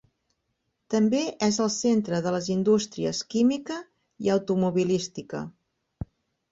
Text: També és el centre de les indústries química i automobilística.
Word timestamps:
També 0.93 1.19
és 1.49 1.59
el 1.67 1.69
centre 1.75 2.21
de 2.29 2.33
les 2.37 2.49
indústries 2.57 3.21
química 3.35 3.79
i 4.27 4.35
automobilística. 4.39 5.49